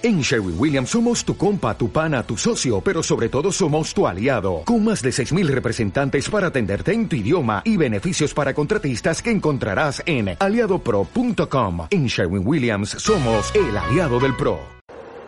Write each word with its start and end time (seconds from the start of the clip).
En 0.00 0.20
Sherwin 0.20 0.54
Williams 0.56 0.90
somos 0.90 1.24
tu 1.24 1.36
compa, 1.36 1.74
tu 1.74 1.90
pana, 1.90 2.22
tu 2.22 2.36
socio, 2.36 2.80
pero 2.80 3.02
sobre 3.02 3.28
todo 3.28 3.50
somos 3.50 3.92
tu 3.92 4.06
aliado, 4.06 4.62
con 4.64 4.84
más 4.84 5.02
de 5.02 5.10
6.000 5.10 5.48
representantes 5.48 6.30
para 6.30 6.46
atenderte 6.46 6.92
en 6.92 7.08
tu 7.08 7.16
idioma 7.16 7.62
y 7.64 7.76
beneficios 7.76 8.32
para 8.32 8.54
contratistas 8.54 9.20
que 9.20 9.32
encontrarás 9.32 10.00
en 10.06 10.36
aliadopro.com. 10.38 11.88
En 11.90 12.06
Sherwin 12.06 12.46
Williams 12.46 12.90
somos 12.90 13.52
el 13.56 13.76
aliado 13.76 14.20
del 14.20 14.36
PRO. 14.36 14.60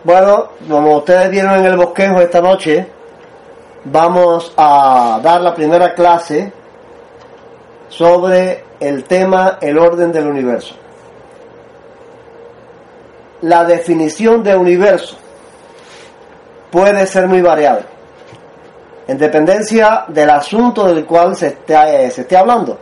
Bueno, 0.04 0.50
como 0.68 0.98
ustedes 0.98 1.32
vieron 1.32 1.58
en 1.58 1.64
el 1.64 1.76
bosquejo 1.76 2.20
esta 2.20 2.40
noche, 2.40 2.86
vamos 3.86 4.52
a 4.56 5.18
dar 5.20 5.40
la 5.40 5.52
primera 5.52 5.94
clase 5.94 6.52
sobre 7.88 8.62
el 8.78 9.02
tema 9.02 9.58
el 9.60 9.76
orden 9.76 10.12
del 10.12 10.28
universo 10.28 10.79
la 13.42 13.64
definición 13.64 14.42
de 14.42 14.56
universo 14.56 15.16
puede 16.70 17.06
ser 17.06 17.26
muy 17.26 17.40
variable, 17.40 17.84
en 19.08 19.18
dependencia 19.18 20.04
del 20.08 20.30
asunto 20.30 20.86
del 20.86 21.04
cual 21.04 21.34
se 21.34 21.48
esté, 21.48 21.74
eh, 21.74 22.10
se 22.10 22.22
esté 22.22 22.36
hablando. 22.36 22.78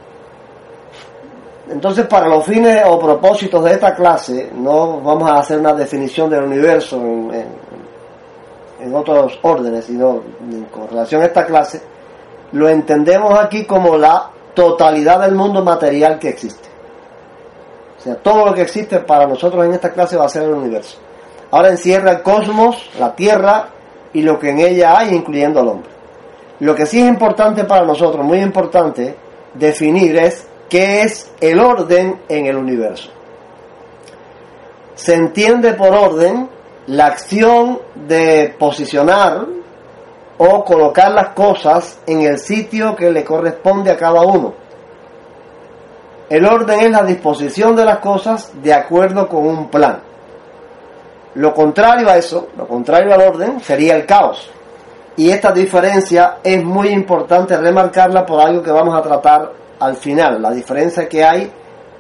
Entonces, 1.70 2.06
para 2.06 2.26
los 2.28 2.44
fines 2.44 2.82
o 2.86 2.98
propósitos 2.98 3.62
de 3.64 3.72
esta 3.72 3.94
clase, 3.94 4.50
no 4.54 5.00
vamos 5.00 5.30
a 5.30 5.38
hacer 5.38 5.58
una 5.58 5.74
definición 5.74 6.30
del 6.30 6.44
universo 6.44 6.96
en, 6.96 7.30
en 8.80 8.94
otros 8.94 9.38
órdenes, 9.42 9.84
sino 9.84 10.22
con 10.72 10.88
relación 10.88 11.22
a 11.22 11.26
esta 11.26 11.44
clase, 11.44 11.82
lo 12.52 12.68
entendemos 12.68 13.38
aquí 13.38 13.64
como 13.64 13.96
la 13.96 14.30
totalidad 14.54 15.20
del 15.20 15.34
mundo 15.34 15.62
material 15.62 16.18
que 16.18 16.30
existe. 16.30 16.67
Todo 18.16 18.46
lo 18.46 18.54
que 18.54 18.62
existe 18.62 19.00
para 19.00 19.26
nosotros 19.26 19.64
en 19.64 19.72
esta 19.72 19.92
clase 19.92 20.16
va 20.16 20.26
a 20.26 20.28
ser 20.28 20.44
el 20.44 20.54
universo. 20.54 20.98
Ahora 21.50 21.70
encierra 21.70 22.12
el 22.12 22.22
cosmos, 22.22 22.90
la 22.98 23.14
Tierra 23.14 23.68
y 24.12 24.22
lo 24.22 24.38
que 24.38 24.50
en 24.50 24.60
ella 24.60 24.98
hay, 24.98 25.14
incluyendo 25.14 25.60
al 25.60 25.68
hombre. 25.68 25.90
Lo 26.60 26.74
que 26.74 26.86
sí 26.86 27.00
es 27.00 27.08
importante 27.08 27.64
para 27.64 27.84
nosotros, 27.84 28.24
muy 28.24 28.40
importante, 28.40 29.16
definir 29.54 30.16
es 30.16 30.46
qué 30.68 31.02
es 31.02 31.32
el 31.40 31.60
orden 31.60 32.20
en 32.28 32.46
el 32.46 32.56
universo. 32.56 33.10
Se 34.94 35.14
entiende 35.14 35.74
por 35.74 35.94
orden 35.94 36.48
la 36.86 37.06
acción 37.06 37.80
de 37.94 38.54
posicionar 38.58 39.46
o 40.38 40.64
colocar 40.64 41.12
las 41.12 41.30
cosas 41.30 42.00
en 42.06 42.22
el 42.22 42.38
sitio 42.38 42.96
que 42.96 43.10
le 43.10 43.24
corresponde 43.24 43.90
a 43.90 43.96
cada 43.96 44.22
uno 44.22 44.67
el 46.28 46.44
orden 46.44 46.80
es 46.80 46.90
la 46.90 47.02
disposición 47.02 47.74
de 47.74 47.84
las 47.84 47.98
cosas 47.98 48.52
de 48.62 48.72
acuerdo 48.72 49.28
con 49.28 49.46
un 49.46 49.68
plan. 49.68 50.00
Lo 51.34 51.54
contrario 51.54 52.08
a 52.08 52.16
eso, 52.16 52.48
lo 52.56 52.66
contrario 52.66 53.14
al 53.14 53.22
orden, 53.22 53.60
sería 53.60 53.96
el 53.96 54.04
caos. 54.04 54.50
Y 55.16 55.30
esta 55.30 55.52
diferencia 55.52 56.38
es 56.42 56.62
muy 56.62 56.88
importante 56.88 57.56
remarcarla 57.56 58.24
por 58.26 58.40
algo 58.40 58.62
que 58.62 58.70
vamos 58.70 58.94
a 58.94 59.02
tratar 59.02 59.52
al 59.80 59.96
final, 59.96 60.40
la 60.40 60.50
diferencia 60.50 61.08
que 61.08 61.24
hay 61.24 61.50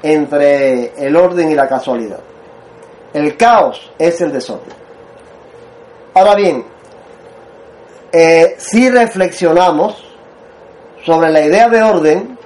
entre 0.02 0.92
el 0.96 1.16
orden 1.16 1.50
y 1.50 1.54
la 1.54 1.68
casualidad. 1.68 2.20
El 3.12 3.36
caos 3.36 3.90
es 3.98 4.20
el 4.20 4.32
desorden. 4.32 4.76
Ahora 6.14 6.34
bien, 6.34 6.64
eh, 8.12 8.54
si 8.58 8.90
reflexionamos 8.90 10.04
sobre 11.04 11.30
la 11.30 11.40
idea 11.44 11.68
de 11.68 11.82
orden, 11.82 12.37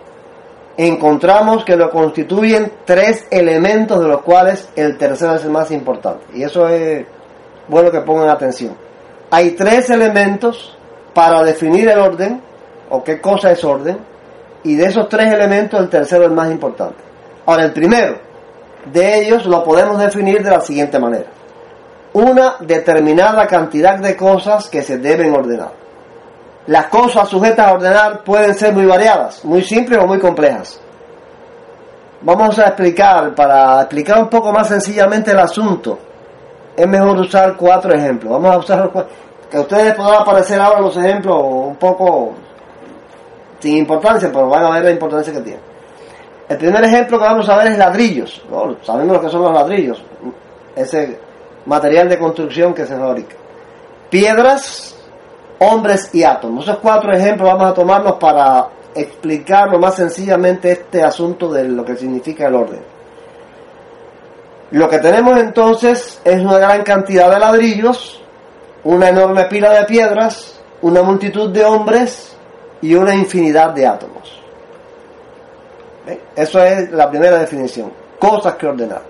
encontramos 0.77 1.65
que 1.65 1.77
lo 1.77 1.91
constituyen 1.91 2.73
tres 2.85 3.27
elementos 3.31 4.01
de 4.01 4.09
los 4.09 4.23
cuales 4.23 4.69
el 4.77 4.97
tercero 4.97 5.35
es 5.35 5.45
el 5.45 5.51
más 5.51 5.71
importante. 5.71 6.25
Y 6.35 6.43
eso 6.43 6.69
es 6.69 7.05
bueno 7.69 7.91
que 7.91 8.01
pongan 8.01 8.29
atención. 8.29 8.75
Hay 9.31 9.53
tres 9.53 9.91
elementos 9.91 10.77
para 11.15 11.43
definir 11.43 11.89
el 11.89 11.99
orden, 11.99 12.41
o 12.91 13.03
qué 13.03 13.21
cosa 13.21 13.51
es 13.51 13.65
orden, 13.65 13.99
y 14.65 14.75
de 14.77 14.87
esos 14.87 15.09
tres 15.09 15.33
elementos 15.33 15.81
el 15.81 15.89
tercero 15.89 16.25
es 16.25 16.29
el 16.29 16.35
más 16.35 16.51
importante. 16.51 16.99
Ahora, 17.47 17.65
el 17.65 17.73
primero 17.73 18.17
de 18.93 19.21
ellos 19.21 19.47
lo 19.47 19.65
podemos 19.65 19.99
definir 19.99 20.43
de 20.43 20.51
la 20.51 20.61
siguiente 20.61 20.99
manera. 20.99 21.27
Una 22.15 22.57
determinada 22.61 23.47
cantidad 23.47 23.99
de 23.99 24.17
cosas 24.17 24.69
que 24.69 24.83
se 24.83 24.99
deben 24.99 25.35
ordenar. 25.35 25.73
Las 26.67 26.87
cosas 26.87 27.29
sujetas 27.29 27.67
a 27.67 27.73
ordenar 27.73 28.23
pueden 28.23 28.55
ser 28.55 28.73
muy 28.73 28.87
variadas, 28.87 29.45
muy 29.45 29.63
simples 29.63 29.99
o 29.99 30.07
muy 30.07 30.19
complejas. 30.19 30.81
Vamos 32.21 32.57
a 32.59 32.69
explicar, 32.69 33.35
para 33.35 33.81
explicar 33.81 34.19
un 34.23 34.29
poco 34.29 34.53
más 34.53 34.69
sencillamente 34.69 35.33
el 35.33 35.41
asunto, 35.41 35.99
es 36.77 36.87
mejor 36.87 37.19
usar 37.19 37.57
cuatro 37.57 37.93
ejemplos. 37.93 38.33
Vamos 38.33 38.55
a 38.55 38.59
usar 38.59 38.91
que 39.51 39.57
a 39.57 39.61
ustedes 39.61 39.95
puedan 39.95 40.15
aparecer 40.15 40.61
ahora 40.61 40.81
los 40.81 40.97
ejemplos 40.97 41.37
un 41.43 41.77
poco 41.77 42.33
sin 43.59 43.79
importancia, 43.79 44.31
pero 44.33 44.49
van 44.49 44.65
a 44.65 44.71
ver 44.71 44.85
la 44.85 44.91
importancia 44.93 45.33
que 45.33 45.41
tiene. 45.41 45.61
El 46.49 46.59
primer 46.59 46.85
ejemplo 46.85 47.19
que 47.19 47.25
vamos 47.25 47.49
a 47.49 47.57
ver 47.57 47.69
es 47.69 47.79
ladrillos. 47.79 48.43
Sabemos 48.83 49.17
lo 49.17 49.21
que 49.21 49.29
son 49.29 49.43
los 49.43 49.53
ladrillos, 49.53 50.03
ese 50.77 51.19
material 51.67 52.09
de 52.09 52.19
construcción 52.19 52.73
que 52.73 52.87
se 52.87 52.97
fabrica. 52.97 53.35
Piedras, 54.11 54.97
hombres 55.63 56.11
y 56.13 56.23
átomos. 56.25 56.65
Esos 56.65 56.79
cuatro 56.79 57.13
ejemplos 57.13 57.49
vamos 57.49 57.71
a 57.71 57.75
tomarlos 57.75 58.17
para 58.17 58.69
explicar 58.95 59.69
lo 59.69 59.79
más 59.79 59.95
sencillamente 59.95 60.73
este 60.73 61.03
asunto 61.03 61.51
de 61.51 61.65
lo 61.65 61.85
que 61.85 61.97
significa 61.97 62.49
el 62.49 62.55
orden. 62.55 62.81
Lo 64.73 64.89
que 64.89 64.99
tenemos 64.99 65.39
entonces 65.39 66.21
es 66.25 66.41
una 66.41 66.59
gran 66.59 66.83
cantidad 66.83 67.31
de 67.31 67.39
ladrillos, 67.39 68.23
una 68.85 69.09
enorme 69.09 69.45
pila 69.45 69.73
de 69.73 69.85
piedras, 69.85 70.61
una 70.81 71.03
multitud 71.03 71.51
de 71.51 71.65
hombres 71.65 72.37
y 72.81 72.95
una 72.95 73.15
infinidad 73.15 73.71
de 73.71 73.87
átomos. 73.87 74.41
Eso 76.35 76.63
es 76.65 76.91
la 76.91 77.09
primera 77.09 77.39
definición, 77.39 77.93
cosas 78.19 78.55
que 78.57 78.67
ordenar. 78.67 79.03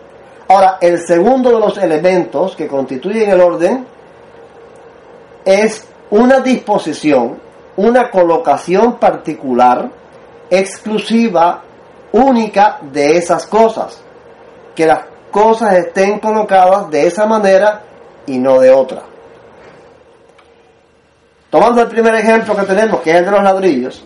Ahora, 0.48 0.78
el 0.80 0.98
segundo 1.06 1.50
de 1.50 1.60
los 1.60 1.78
elementos 1.78 2.54
que 2.54 2.66
constituyen 2.66 3.30
el 3.30 3.40
orden 3.40 3.86
es 5.44 5.86
una 6.12 6.40
disposición, 6.40 7.38
una 7.76 8.10
colocación 8.10 8.98
particular, 8.98 9.90
exclusiva, 10.50 11.62
única 12.12 12.78
de 12.82 13.16
esas 13.16 13.46
cosas. 13.46 13.98
Que 14.74 14.84
las 14.84 15.06
cosas 15.30 15.72
estén 15.74 16.18
colocadas 16.18 16.90
de 16.90 17.06
esa 17.06 17.24
manera 17.24 17.82
y 18.26 18.38
no 18.38 18.60
de 18.60 18.70
otra. 18.70 19.02
Tomando 21.48 21.80
el 21.80 21.88
primer 21.88 22.14
ejemplo 22.14 22.54
que 22.56 22.64
tenemos, 22.64 23.00
que 23.00 23.10
es 23.10 23.16
el 23.16 23.24
de 23.24 23.30
los 23.30 23.42
ladrillos, 23.42 24.04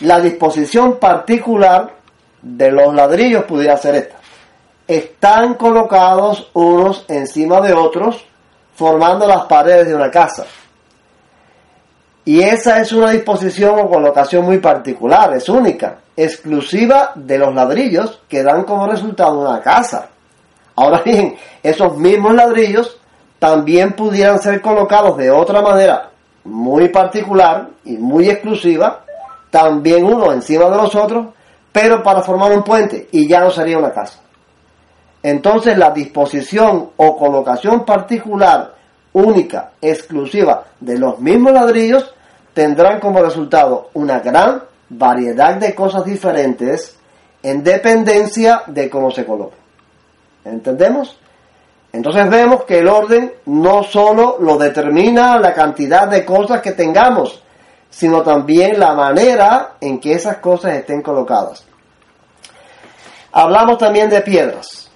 la 0.00 0.20
disposición 0.20 0.98
particular 0.98 1.94
de 2.42 2.70
los 2.70 2.94
ladrillos 2.94 3.44
pudiera 3.44 3.78
ser 3.78 3.94
esta. 3.94 4.16
Están 4.86 5.54
colocados 5.54 6.50
unos 6.52 7.06
encima 7.08 7.62
de 7.62 7.72
otros, 7.72 8.26
formando 8.74 9.26
las 9.26 9.44
paredes 9.44 9.88
de 9.88 9.94
una 9.94 10.10
casa. 10.10 10.44
Y 12.24 12.42
esa 12.42 12.80
es 12.80 12.92
una 12.92 13.10
disposición 13.10 13.78
o 13.78 13.88
colocación 13.88 14.44
muy 14.44 14.58
particular, 14.58 15.34
es 15.34 15.48
única, 15.48 15.98
exclusiva 16.16 17.12
de 17.14 17.38
los 17.38 17.54
ladrillos 17.54 18.20
que 18.28 18.42
dan 18.42 18.64
como 18.64 18.86
resultado 18.86 19.40
una 19.40 19.60
casa. 19.60 20.08
Ahora 20.76 21.02
bien, 21.02 21.36
esos 21.62 21.96
mismos 21.96 22.34
ladrillos 22.34 22.98
también 23.38 23.94
pudieran 23.94 24.38
ser 24.38 24.60
colocados 24.60 25.16
de 25.16 25.30
otra 25.30 25.62
manera 25.62 26.10
muy 26.44 26.88
particular 26.88 27.68
y 27.84 27.96
muy 27.96 28.28
exclusiva, 28.28 29.04
también 29.50 30.04
uno 30.04 30.32
encima 30.32 30.66
de 30.68 30.76
los 30.76 30.94
otros, 30.94 31.28
pero 31.72 32.02
para 32.02 32.22
formar 32.22 32.52
un 32.52 32.62
puente 32.62 33.08
y 33.12 33.26
ya 33.26 33.40
no 33.40 33.50
sería 33.50 33.78
una 33.78 33.92
casa. 33.92 34.20
Entonces 35.22 35.76
la 35.76 35.90
disposición 35.90 36.90
o 36.96 37.16
colocación 37.16 37.84
particular 37.84 38.74
única, 39.12 39.72
exclusiva 39.80 40.64
de 40.78 40.98
los 40.98 41.18
mismos 41.18 41.52
ladrillos, 41.52 42.14
tendrán 42.54 43.00
como 43.00 43.22
resultado 43.22 43.90
una 43.94 44.20
gran 44.20 44.62
variedad 44.88 45.54
de 45.54 45.74
cosas 45.74 46.04
diferentes 46.04 46.96
en 47.42 47.62
dependencia 47.62 48.62
de 48.66 48.90
cómo 48.90 49.10
se 49.10 49.24
coloca. 49.24 49.56
¿Entendemos? 50.44 51.18
Entonces 51.92 52.28
vemos 52.30 52.64
que 52.64 52.78
el 52.78 52.88
orden 52.88 53.32
no 53.46 53.82
solo 53.82 54.36
lo 54.40 54.56
determina 54.56 55.38
la 55.38 55.52
cantidad 55.52 56.06
de 56.08 56.24
cosas 56.24 56.60
que 56.60 56.72
tengamos, 56.72 57.42
sino 57.88 58.22
también 58.22 58.78
la 58.78 58.92
manera 58.94 59.74
en 59.80 59.98
que 59.98 60.12
esas 60.12 60.36
cosas 60.36 60.74
estén 60.74 61.02
colocadas. 61.02 61.66
Hablamos 63.32 63.78
también 63.78 64.08
de 64.08 64.20
piedras. 64.20 64.90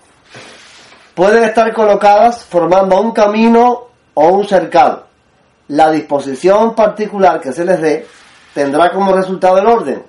Pueden 1.14 1.44
estar 1.44 1.72
colocadas 1.72 2.44
formando 2.44 3.00
un 3.00 3.12
camino 3.12 3.88
o 4.14 4.28
un 4.28 4.46
cercado. 4.46 5.06
La 5.68 5.90
disposición 5.90 6.74
particular 6.74 7.40
que 7.40 7.52
se 7.52 7.64
les 7.64 7.80
dé 7.80 8.06
tendrá 8.54 8.90
como 8.92 9.12
resultado 9.12 9.58
el 9.58 9.66
orden. 9.66 10.02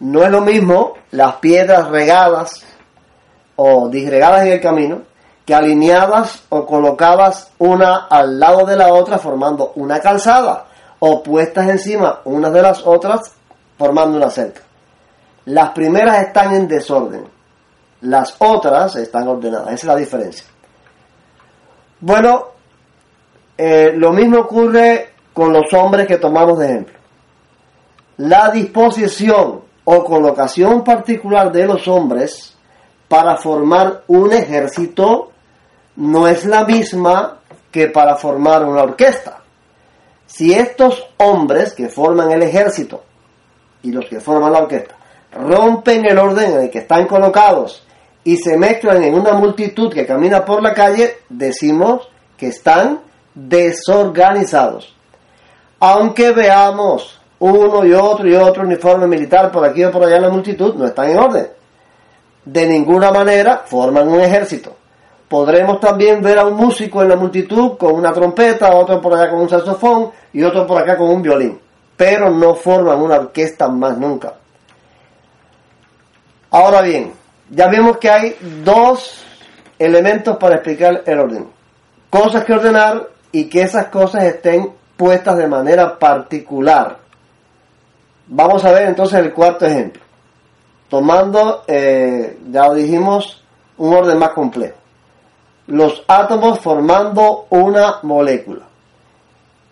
No 0.00 0.22
es 0.22 0.30
lo 0.30 0.40
mismo 0.40 0.94
las 1.10 1.36
piedras 1.36 1.88
regadas 1.88 2.64
o 3.56 3.88
disgregadas 3.88 4.46
en 4.46 4.52
el 4.52 4.60
camino 4.60 5.02
que 5.44 5.54
alineadas 5.54 6.44
o 6.48 6.66
colocadas 6.66 7.52
una 7.58 8.06
al 8.06 8.40
lado 8.40 8.64
de 8.64 8.76
la 8.76 8.92
otra 8.92 9.18
formando 9.18 9.72
una 9.76 10.00
calzada 10.00 10.66
o 10.98 11.22
puestas 11.22 11.68
encima 11.68 12.20
unas 12.24 12.52
de 12.52 12.62
las 12.62 12.86
otras 12.86 13.32
formando 13.76 14.16
una 14.16 14.30
cerca. 14.30 14.62
Las 15.46 15.70
primeras 15.70 16.22
están 16.26 16.54
en 16.54 16.66
desorden, 16.66 17.26
las 18.00 18.34
otras 18.38 18.96
están 18.96 19.28
ordenadas, 19.28 19.66
esa 19.66 19.74
es 19.74 19.84
la 19.84 19.96
diferencia. 19.96 20.46
Bueno, 22.00 22.53
eh, 23.56 23.92
lo 23.94 24.12
mismo 24.12 24.40
ocurre 24.40 25.10
con 25.32 25.52
los 25.52 25.72
hombres 25.72 26.06
que 26.06 26.16
tomamos 26.16 26.58
de 26.58 26.66
ejemplo. 26.66 26.94
La 28.16 28.50
disposición 28.50 29.62
o 29.84 30.04
colocación 30.04 30.82
particular 30.84 31.52
de 31.52 31.66
los 31.66 31.86
hombres 31.88 32.56
para 33.08 33.36
formar 33.36 34.02
un 34.08 34.32
ejército 34.32 35.30
no 35.96 36.26
es 36.26 36.44
la 36.44 36.64
misma 36.64 37.38
que 37.70 37.88
para 37.88 38.16
formar 38.16 38.64
una 38.64 38.82
orquesta. 38.82 39.40
Si 40.26 40.52
estos 40.52 41.06
hombres 41.18 41.74
que 41.74 41.88
forman 41.88 42.32
el 42.32 42.42
ejército 42.42 43.02
y 43.82 43.92
los 43.92 44.06
que 44.06 44.20
forman 44.20 44.52
la 44.52 44.60
orquesta 44.60 44.96
rompen 45.32 46.04
el 46.06 46.18
orden 46.18 46.52
en 46.52 46.60
el 46.62 46.70
que 46.70 46.78
están 46.78 47.06
colocados 47.06 47.84
y 48.22 48.36
se 48.36 48.56
mezclan 48.56 49.02
en 49.02 49.14
una 49.14 49.34
multitud 49.34 49.92
que 49.92 50.06
camina 50.06 50.44
por 50.44 50.62
la 50.62 50.72
calle, 50.72 51.18
decimos 51.28 52.08
que 52.36 52.48
están 52.48 53.00
desorganizados. 53.34 54.94
Aunque 55.80 56.32
veamos 56.32 57.20
uno 57.40 57.84
y 57.84 57.92
otro 57.92 58.28
y 58.28 58.34
otro 58.34 58.62
uniforme 58.62 59.06
militar 59.06 59.50
por 59.50 59.64
aquí 59.64 59.84
o 59.84 59.90
por 59.90 60.04
allá 60.04 60.16
en 60.16 60.22
la 60.22 60.30
multitud, 60.30 60.74
no 60.74 60.86
están 60.86 61.10
en 61.10 61.18
orden. 61.18 61.48
De 62.44 62.66
ninguna 62.66 63.10
manera 63.10 63.62
forman 63.66 64.08
un 64.08 64.20
ejército. 64.20 64.76
Podremos 65.28 65.80
también 65.80 66.22
ver 66.22 66.38
a 66.38 66.46
un 66.46 66.54
músico 66.54 67.02
en 67.02 67.08
la 67.08 67.16
multitud 67.16 67.76
con 67.76 67.94
una 67.94 68.12
trompeta, 68.12 68.74
otro 68.74 69.00
por 69.00 69.14
allá 69.14 69.30
con 69.30 69.40
un 69.40 69.48
saxofón 69.48 70.10
y 70.32 70.42
otro 70.42 70.66
por 70.66 70.80
acá 70.80 70.96
con 70.96 71.08
un 71.08 71.22
violín. 71.22 71.58
Pero 71.96 72.30
no 72.30 72.54
forman 72.54 73.00
una 73.00 73.16
orquesta 73.16 73.68
más 73.68 73.98
nunca. 73.98 74.34
Ahora 76.50 76.82
bien, 76.82 77.12
ya 77.50 77.68
vemos 77.68 77.96
que 77.98 78.10
hay 78.10 78.36
dos 78.62 79.24
elementos 79.78 80.36
para 80.36 80.56
explicar 80.56 81.02
el 81.04 81.18
orden. 81.18 81.48
Cosas 82.10 82.44
que 82.44 82.52
ordenar 82.52 83.08
y 83.34 83.46
que 83.46 83.62
esas 83.62 83.86
cosas 83.86 84.22
estén 84.22 84.72
puestas 84.96 85.36
de 85.36 85.48
manera 85.48 85.98
particular. 85.98 86.98
Vamos 88.28 88.64
a 88.64 88.70
ver 88.70 88.84
entonces 88.84 89.18
el 89.18 89.32
cuarto 89.32 89.66
ejemplo. 89.66 90.00
Tomando, 90.88 91.64
eh, 91.66 92.38
ya 92.48 92.68
lo 92.68 92.74
dijimos, 92.74 93.42
un 93.78 93.92
orden 93.92 94.20
más 94.20 94.30
complejo. 94.30 94.76
Los 95.66 96.04
átomos 96.06 96.60
formando 96.60 97.46
una 97.50 97.98
molécula. 98.02 98.66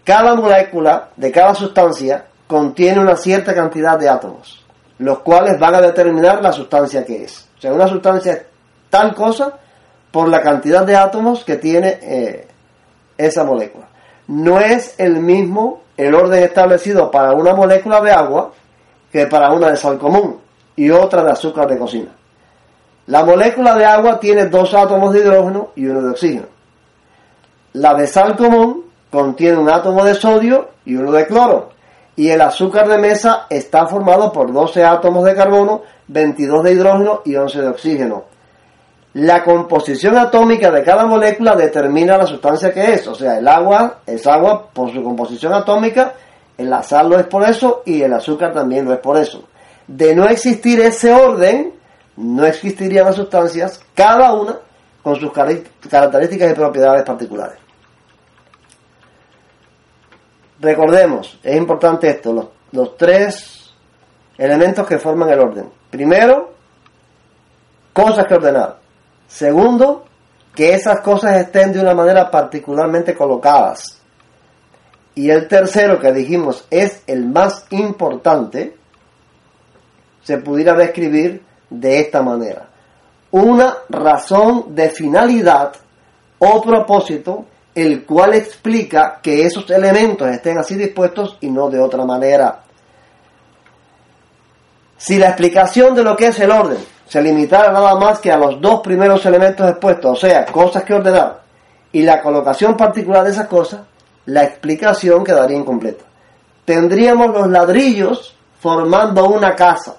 Cada 0.03 0.35
molécula 0.35 1.11
de 1.15 1.31
cada 1.31 1.55
sustancia 1.55 2.25
contiene 2.49 2.99
una 2.99 3.15
cierta 3.15 3.55
cantidad 3.55 3.97
de 3.97 4.09
átomos, 4.09 4.61
los 4.99 5.21
cuales 5.21 5.57
van 5.61 5.77
a 5.77 5.81
determinar 5.81 6.43
la 6.43 6.53
sustancia 6.53 7.05
que 7.05 7.23
es. 7.23 7.49
O 7.59 7.61
sea, 7.61 7.73
una 7.73 7.87
sustancia 7.87 8.33
es 8.33 8.43
tal 8.91 9.15
cosa 9.15 9.57
por 10.11 10.29
la 10.29 10.43
cantidad 10.43 10.85
de 10.85 10.97
átomos 10.97 11.45
que 11.45 11.59
tiene 11.59 12.01
eh, 12.03 12.49
esa 13.17 13.45
molécula. 13.45 13.87
No 14.29 14.61
es 14.61 14.95
el 14.99 15.17
mismo 15.21 15.83
el 15.97 16.15
orden 16.15 16.43
establecido 16.43 17.11
para 17.11 17.33
una 17.33 17.55
molécula 17.55 18.01
de 18.01 18.11
agua 18.11 18.53
que 19.11 19.27
para 19.27 19.53
una 19.53 19.71
de 19.71 19.77
sal 19.77 19.99
común 19.99 20.39
y 20.75 20.91
otra 20.91 21.23
de 21.23 21.31
azúcar 21.31 21.69
de 21.69 21.79
cocina. 21.79 22.11
La 23.07 23.25
molécula 23.25 23.75
de 23.75 23.85
agua 23.85 24.19
tiene 24.19 24.47
dos 24.47 24.73
átomos 24.75 25.13
de 25.13 25.21
hidrógeno 25.21 25.71
y 25.77 25.87
uno 25.87 26.03
de 26.03 26.11
oxígeno. 26.11 26.47
La 27.75 27.95
de 27.95 28.07
sal 28.07 28.37
común 28.37 28.85
contiene 29.11 29.59
un 29.59 29.69
átomo 29.69 30.05
de 30.05 30.15
sodio 30.15 30.71
y 30.85 30.95
uno 30.97 31.13
de 31.13 31.27
cloro. 31.27 31.71
Y 32.15 32.29
el 32.29 32.41
azúcar 32.41 32.89
de 32.89 32.99
mesa 32.99 33.47
está 33.49 33.87
formado 33.87 34.33
por 34.33 34.53
12 34.53 34.85
átomos 34.85 35.25
de 35.25 35.35
carbono, 35.35 35.83
22 36.09 36.65
de 36.65 36.73
hidrógeno 36.73 37.23
y 37.25 37.37
11 37.37 37.61
de 37.61 37.69
oxígeno. 37.69 38.25
La 39.15 39.45
composición 39.45 40.17
atómica 40.17 40.71
de 40.71 40.83
cada 40.83 41.05
molécula 41.07 41.55
determina 41.55 42.17
la 42.17 42.27
sustancia 42.27 42.73
que 42.73 42.95
es. 42.95 43.07
O 43.07 43.15
sea, 43.15 43.39
el 43.39 43.47
agua 43.47 44.01
es 44.07 44.27
agua 44.27 44.71
por 44.73 44.91
su 44.91 45.03
composición 45.03 45.53
atómica, 45.53 46.15
el 46.57 46.73
sal 46.83 47.11
lo 47.11 47.19
es 47.19 47.27
por 47.27 47.43
eso 47.45 47.83
y 47.85 48.03
el 48.03 48.13
azúcar 48.13 48.55
también 48.55 48.87
lo 48.87 48.95
es 48.95 49.01
por 49.01 49.19
eso. 49.19 49.45
De 49.87 50.15
no 50.15 50.27
existir 50.27 50.81
ese 50.81 51.13
orden, 51.13 51.75
no 52.17 52.47
existirían 52.47 53.05
las 53.05 53.17
sustancias, 53.17 53.81
cada 53.95 54.33
una 54.33 54.59
con 55.03 55.17
sus 55.17 55.31
características 55.33 56.51
y 56.51 56.55
propiedades 56.55 57.03
particulares. 57.03 57.59
Recordemos, 60.61 61.39
es 61.43 61.57
importante 61.57 62.09
esto, 62.09 62.33
los, 62.33 62.47
los 62.71 62.97
tres 62.97 63.75
elementos 64.39 64.87
que 64.87 64.99
forman 64.99 65.29
el 65.31 65.41
orden. 65.41 65.69
Primero, 65.91 66.53
cosas 67.93 68.27
que 68.27 68.35
ordenar. 68.35 68.82
Segundo, 69.33 70.05
que 70.55 70.75
esas 70.75 71.01
cosas 71.01 71.37
estén 71.37 71.73
de 71.73 71.81
una 71.81 71.95
manera 71.95 72.31
particularmente 72.31 73.15
colocadas. 73.15 73.99
Y 75.15 75.31
el 75.31 75.49
tercero 75.49 75.99
que 75.99 76.13
dijimos 76.13 76.67
es 76.71 77.03
el 77.07 77.27
más 77.27 77.65
importante, 77.71 78.77
se 80.23 80.37
pudiera 80.39 80.75
describir 80.75 81.43
de 81.71 82.01
esta 82.01 82.23
manera. 82.23 82.69
Una 83.31 83.75
razón 83.89 84.75
de 84.75 84.91
finalidad 84.91 85.73
o 86.39 86.61
propósito, 86.61 87.47
el 87.75 88.05
cual 88.05 88.35
explica 88.35 89.19
que 89.23 89.47
esos 89.47 89.69
elementos 89.71 90.29
estén 90.29 90.59
así 90.59 90.75
dispuestos 90.75 91.39
y 91.41 91.49
no 91.49 91.71
de 91.71 91.81
otra 91.81 92.05
manera. 92.05 92.65
Si 94.99 95.19
la 95.19 95.29
explicación 95.29 95.95
de 95.95 96.05
lo 96.05 96.15
que 96.15 96.27
es 96.27 96.39
el 96.39 96.51
orden 96.51 96.92
se 97.07 97.23
limitara 97.23 97.73
nada 97.73 97.95
más 97.95 98.19
que 98.21 98.33
a 98.33 98.39
los 98.39 98.61
dos 98.61 98.81
primeros 98.81 99.25
elementos 99.27 99.69
expuestos, 99.69 100.13
o 100.13 100.17
sea, 100.17 100.47
cosas 100.47 100.83
que 100.85 100.95
ordenar, 100.95 101.43
y 101.93 102.03
la 102.03 102.23
colocación 102.23 102.77
particular 102.77 103.25
de 103.25 103.33
esas 103.33 103.47
cosas, 103.47 103.81
la 104.27 104.45
explicación 104.45 105.25
quedaría 105.25 105.59
incompleta. 105.59 106.05
Tendríamos 106.65 107.29
los 107.33 107.49
ladrillos 107.49 108.35
formando 108.61 109.29
una 109.29 109.55
casa, 109.55 109.97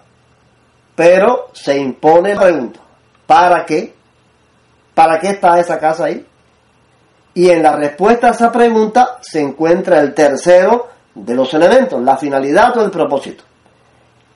pero 0.96 1.50
se 1.54 1.78
impone 1.78 2.34
la 2.34 2.42
pregunta, 2.42 2.80
¿para 3.28 3.66
qué? 3.66 3.94
¿Para 4.94 5.20
qué 5.20 5.30
está 5.30 5.60
esa 5.60 5.80
casa 5.80 6.06
ahí? 6.06 6.26
Y 7.36 7.50
en 7.50 7.64
la 7.64 7.76
respuesta 7.76 8.28
a 8.28 8.32
esa 8.32 8.52
pregunta 8.52 9.18
se 9.22 9.42
encuentra 9.42 10.00
el 10.00 10.14
tercero 10.14 10.88
de 11.16 11.36
los 11.36 11.54
elementos, 11.54 12.02
la 12.02 12.18
finalidad 12.18 12.78
o 12.78 12.86
el 12.86 12.92
propósito. 12.92 13.44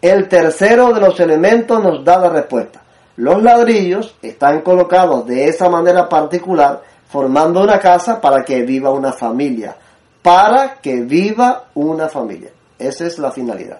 El 0.02 0.28
tercero 0.28 0.94
de 0.94 1.02
los 1.02 1.20
elementos 1.20 1.84
nos 1.84 2.04
da 2.06 2.20
la 2.20 2.30
respuesta. 2.30 2.82
Los 3.16 3.42
ladrillos 3.42 4.16
están 4.22 4.62
colocados 4.62 5.26
de 5.26 5.48
esa 5.48 5.70
manera 5.70 6.08
particular, 6.08 6.82
formando 7.08 7.62
una 7.62 7.80
casa 7.80 8.22
para 8.22 8.44
que 8.44 8.62
viva 8.62 8.92
una 8.92 9.12
familia. 9.12 9.76
Para 10.22 10.76
que 10.76 11.02
viva 11.02 11.66
una 11.74 12.10
familia. 12.10 12.52
Esa 12.78 13.08
es 13.08 13.18
la 13.18 13.32
finalidad. 13.32 13.80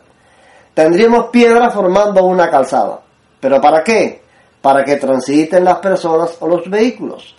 Tendríamos 0.74 1.28
piedra 1.28 1.70
formando 1.70 2.24
una 2.24 2.50
calzada. 2.50 3.00
¿Pero 3.40 3.62
para 3.62 3.84
qué? 3.84 4.24
Para 4.60 4.84
que 4.84 4.96
transiten 4.96 5.64
las 5.64 5.78
personas 5.78 6.36
o 6.40 6.48
los 6.48 6.68
vehículos. 6.68 7.36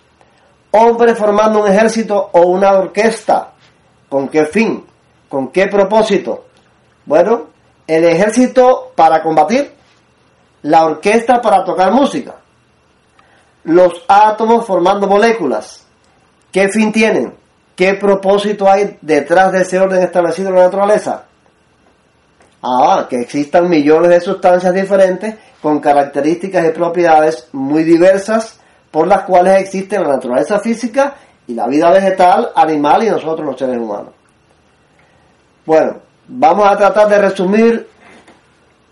Hombres 0.71 1.17
formando 1.17 1.61
un 1.61 1.67
ejército 1.67 2.29
o 2.31 2.41
una 2.43 2.71
orquesta. 2.71 3.51
¿Con 4.07 4.29
qué 4.29 4.45
fin? 4.45 4.85
¿Con 5.27 5.49
qué 5.49 5.67
propósito? 5.67 6.45
Bueno, 7.05 7.47
el 7.89 8.05
ejército 8.05 8.91
para 8.95 9.23
combatir, 9.23 9.73
la 10.61 10.85
orquesta 10.85 11.41
para 11.41 11.65
tocar 11.65 11.91
música, 11.91 12.35
los 13.63 14.03
átomos 14.07 14.67
formando 14.67 15.07
moléculas. 15.07 15.87
¿Qué 16.51 16.69
fin 16.69 16.91
tienen? 16.91 17.33
¿Qué 17.75 17.95
propósito 17.95 18.69
hay 18.69 18.97
detrás 19.01 19.51
de 19.51 19.61
ese 19.61 19.79
orden 19.79 20.03
establecido 20.03 20.49
en 20.49 20.55
la 20.55 20.63
naturaleza? 20.65 21.23
Ah, 22.61 23.07
que 23.09 23.15
existan 23.15 23.67
millones 23.67 24.09
de 24.11 24.21
sustancias 24.21 24.73
diferentes 24.73 25.35
con 25.59 25.79
características 25.79 26.67
y 26.67 26.69
propiedades 26.69 27.47
muy 27.53 27.83
diversas 27.83 28.59
por 28.91 29.07
las 29.07 29.23
cuales 29.23 29.61
existe 29.61 29.99
la 29.99 30.09
naturaleza 30.09 30.59
física 30.59 31.15
y 31.47 31.55
la 31.55 31.65
vida 31.65 31.89
vegetal, 31.89 32.51
animal 32.55 33.03
y 33.03 33.09
nosotros 33.09 33.47
los 33.47 33.57
seres 33.57 33.77
humanos. 33.77 34.13
Bueno, 35.65 36.08
Vamos 36.31 36.69
a 36.69 36.77
tratar 36.77 37.09
de 37.09 37.17
resumir 37.17 37.87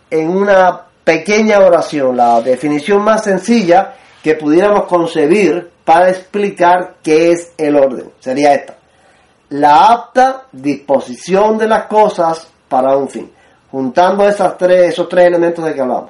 en 0.09 0.29
una 0.29 0.81
pequeña 1.03 1.59
oración 1.59 2.17
la 2.17 2.41
definición 2.41 3.03
más 3.03 3.23
sencilla 3.23 3.93
que 4.23 4.33
pudiéramos 4.33 4.85
concebir 4.85 5.69
para 5.85 6.09
explicar 6.09 6.95
qué 7.03 7.31
es 7.31 7.53
el 7.59 7.75
orden. 7.75 8.11
Sería 8.19 8.55
esta. 8.55 8.75
La 9.49 9.91
apta 9.91 10.47
disposición 10.51 11.59
de 11.59 11.67
las 11.67 11.85
cosas 11.85 12.51
para 12.67 12.97
un 12.97 13.07
fin. 13.07 13.31
Juntando 13.69 14.27
esas 14.27 14.57
tres, 14.57 14.93
esos 14.93 15.07
tres 15.07 15.27
elementos 15.27 15.63
de 15.63 15.75
que 15.75 15.81
hablamos. 15.81 16.09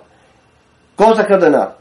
Cosas 0.96 1.27
que 1.27 1.34
ordenar. 1.34 1.77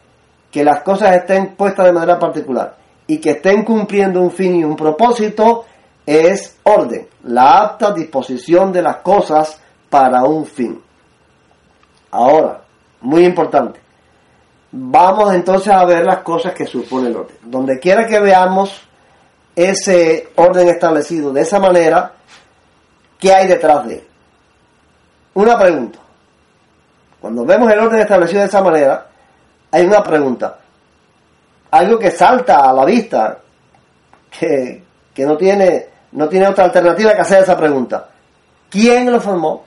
Que 0.51 0.65
las 0.65 0.83
cosas 0.83 1.15
estén 1.15 1.55
puestas 1.55 1.87
de 1.87 1.93
manera 1.93 2.19
particular. 2.19 2.75
y 3.07 3.19
que 3.19 3.31
estén 3.31 3.63
cumpliendo 3.63 4.21
un 4.21 4.33
fin 4.33 4.57
y 4.57 4.65
un 4.65 4.75
propósito 4.75 5.65
es 6.07 6.57
orden, 6.63 7.09
la 7.25 7.63
apta 7.63 7.93
disposición 7.93 8.73
de 8.73 8.83
las 8.83 8.99
cosas 8.99 9.61
para 9.91 10.23
un 10.23 10.47
fin. 10.47 10.81
Ahora, 12.13 12.63
muy 13.01 13.25
importante, 13.25 13.81
vamos 14.71 15.35
entonces 15.35 15.73
a 15.73 15.85
ver 15.85 16.05
las 16.05 16.19
cosas 16.19 16.55
que 16.55 16.67
supone 16.67 17.09
el 17.09 17.17
orden. 17.17 17.37
Donde 17.43 17.79
quiera 17.81 18.07
que 18.07 18.21
veamos 18.21 18.87
ese 19.55 20.29
orden 20.37 20.69
establecido 20.69 21.33
de 21.33 21.41
esa 21.41 21.59
manera, 21.59 22.13
¿qué 23.19 23.33
hay 23.35 23.49
detrás 23.49 23.87
de 23.87 23.95
él? 23.95 24.07
Una 25.35 25.59
pregunta. 25.59 25.99
Cuando 27.21 27.45
vemos 27.45 27.71
el 27.73 27.81
orden 27.81 28.01
establecido 28.01 28.41
de 28.41 28.47
esa 28.47 28.63
manera, 28.63 29.07
hay 29.71 29.85
una 29.85 30.03
pregunta. 30.03 30.59
Algo 31.71 31.99
que 31.99 32.11
salta 32.11 32.71
a 32.71 32.73
la 32.73 32.85
vista, 32.85 33.39
que, 34.39 34.83
que 35.13 35.27
no, 35.27 35.37
tiene, 35.37 35.87
no 36.17 36.31
tiene 36.31 36.49
otra 36.49 36.65
alternativa 36.65 37.15
que 37.15 37.21
hacer 37.21 37.43
esa 37.43 37.57
pregunta. 37.59 38.09
¿Quién 38.71 39.13
lo 39.13 39.21
formó? 39.21 39.65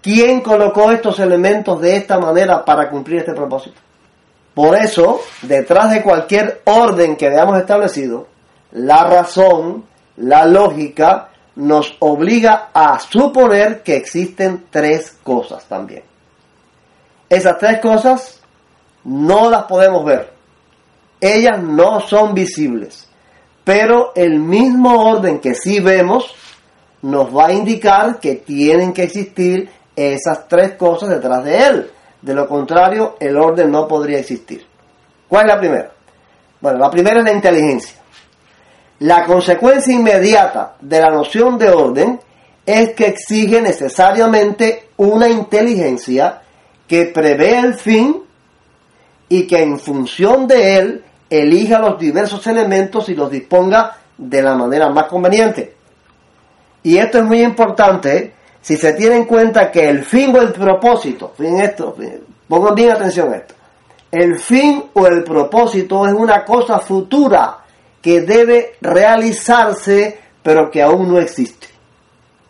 ¿Quién 0.00 0.40
colocó 0.40 0.90
estos 0.90 1.20
elementos 1.20 1.80
de 1.82 1.96
esta 1.96 2.18
manera 2.18 2.64
para 2.64 2.88
cumplir 2.88 3.20
este 3.20 3.34
propósito? 3.34 3.78
Por 4.54 4.74
eso, 4.74 5.20
detrás 5.42 5.90
de 5.90 6.02
cualquier 6.02 6.62
orden 6.64 7.16
que 7.16 7.28
veamos 7.28 7.58
establecido, 7.58 8.26
la 8.72 9.04
razón, 9.04 9.84
la 10.16 10.46
lógica, 10.46 11.28
nos 11.56 11.94
obliga 11.98 12.70
a 12.72 12.98
suponer 12.98 13.82
que 13.82 13.96
existen 13.96 14.64
tres 14.70 15.18
cosas 15.22 15.66
también. 15.66 16.04
Esas 17.28 17.58
tres 17.58 17.80
cosas 17.80 18.40
no 19.04 19.50
las 19.50 19.64
podemos 19.64 20.06
ver. 20.06 20.32
Ellas 21.20 21.62
no 21.62 22.00
son 22.00 22.32
visibles. 22.32 23.11
Pero 23.64 24.12
el 24.14 24.40
mismo 24.40 25.10
orden 25.10 25.38
que 25.38 25.54
sí 25.54 25.80
vemos 25.80 26.34
nos 27.02 27.36
va 27.36 27.46
a 27.46 27.52
indicar 27.52 28.18
que 28.20 28.36
tienen 28.36 28.92
que 28.92 29.04
existir 29.04 29.70
esas 29.94 30.48
tres 30.48 30.72
cosas 30.72 31.10
detrás 31.10 31.44
de 31.44 31.66
él. 31.66 31.90
De 32.20 32.34
lo 32.34 32.48
contrario, 32.48 33.16
el 33.18 33.36
orden 33.36 33.70
no 33.70 33.88
podría 33.88 34.18
existir. 34.18 34.64
¿Cuál 35.28 35.46
es 35.46 35.54
la 35.54 35.60
primera? 35.60 35.92
Bueno, 36.60 36.78
la 36.78 36.90
primera 36.90 37.18
es 37.18 37.24
la 37.24 37.32
inteligencia. 37.32 37.96
La 39.00 39.24
consecuencia 39.24 39.92
inmediata 39.92 40.76
de 40.80 41.00
la 41.00 41.10
noción 41.10 41.58
de 41.58 41.70
orden 41.70 42.20
es 42.64 42.94
que 42.94 43.06
exige 43.06 43.60
necesariamente 43.60 44.90
una 44.98 45.28
inteligencia 45.28 46.42
que 46.86 47.06
prevé 47.06 47.58
el 47.58 47.74
fin 47.74 48.22
y 49.28 49.46
que 49.46 49.62
en 49.62 49.80
función 49.80 50.46
de 50.46 50.78
él 50.78 51.04
elija 51.40 51.78
los 51.78 51.98
diversos 51.98 52.46
elementos 52.46 53.08
y 53.08 53.14
los 53.14 53.30
disponga 53.30 53.96
de 54.16 54.42
la 54.42 54.54
manera 54.54 54.90
más 54.90 55.06
conveniente. 55.06 55.74
Y 56.82 56.98
esto 56.98 57.18
es 57.18 57.24
muy 57.24 57.42
importante 57.42 58.34
si 58.60 58.76
se 58.76 58.92
tiene 58.92 59.16
en 59.16 59.24
cuenta 59.24 59.70
que 59.70 59.88
el 59.88 60.04
fin 60.04 60.34
o 60.36 60.40
el 60.40 60.52
propósito, 60.52 61.32
esto, 61.38 61.96
pongan 62.48 62.74
bien 62.74 62.90
atención 62.90 63.32
a 63.32 63.36
esto, 63.36 63.54
el 64.10 64.38
fin 64.38 64.84
o 64.92 65.06
el 65.06 65.24
propósito 65.24 66.06
es 66.06 66.12
una 66.12 66.44
cosa 66.44 66.78
futura 66.78 67.58
que 68.00 68.20
debe 68.20 68.76
realizarse 68.80 70.18
pero 70.42 70.70
que 70.70 70.82
aún 70.82 71.08
no 71.08 71.18
existe. 71.18 71.68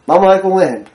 Vamos 0.06 0.26
a 0.26 0.32
ver 0.32 0.40
con 0.40 0.52
un 0.52 0.62
ejemplo. 0.62 0.92